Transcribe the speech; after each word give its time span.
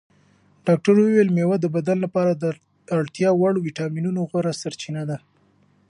ډاکتر 0.67 0.93
وویل 0.97 1.29
مېوه 1.37 1.57
د 1.61 1.65
بدن 1.75 1.97
لپاره 2.05 2.31
د 2.35 2.45
اړتیا 2.97 3.29
وړ 3.35 3.53
ویټامینونو 3.65 4.19
غوره 4.29 4.51
سرچینه 4.61 5.03
ده. 5.09 5.17